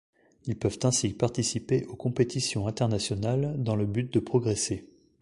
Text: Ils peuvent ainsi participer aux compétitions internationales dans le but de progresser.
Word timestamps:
Ils 0.47 0.57
peuvent 0.57 0.79
ainsi 0.81 1.13
participer 1.13 1.85
aux 1.85 1.95
compétitions 1.95 2.65
internationales 2.65 3.53
dans 3.59 3.75
le 3.75 3.85
but 3.85 4.11
de 4.11 4.19
progresser. 4.19 4.87